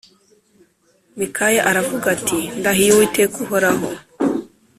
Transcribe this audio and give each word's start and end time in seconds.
Mikaya 1.17 1.61
aravuga 1.69 2.05
ati 2.15 2.39
Ndahiye 2.59 2.91
Uwiteka 2.91 3.35
uhoraho 3.45 3.87